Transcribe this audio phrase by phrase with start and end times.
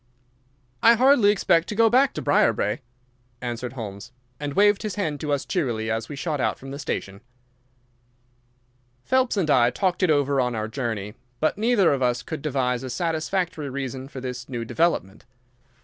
[0.81, 2.79] "I hardly expect to go back to Briarbrae,"
[3.39, 6.79] answered Holmes, and waved his hand to us cheerily as we shot out from the
[6.79, 7.21] station.
[9.05, 12.81] Phelps and I talked it over on our journey, but neither of us could devise
[12.81, 15.23] a satisfactory reason for this new development.